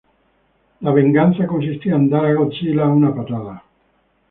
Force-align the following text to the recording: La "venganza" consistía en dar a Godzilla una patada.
La 0.79 0.91
"venganza" 0.93 1.45
consistía 1.45 1.93
en 1.93 2.09
dar 2.09 2.25
a 2.25 2.33
Godzilla 2.33 2.87
una 2.87 3.13
patada. 3.13 3.63